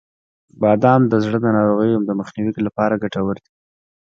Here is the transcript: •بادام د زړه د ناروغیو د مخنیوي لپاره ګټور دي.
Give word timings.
•بادام 0.61 1.01
د 1.07 1.13
زړه 1.25 1.37
د 1.41 1.47
ناروغیو 1.57 2.05
د 2.07 2.11
مخنیوي 2.19 2.53
لپاره 2.67 2.99
ګټور 3.03 3.35
دي. 3.43 3.51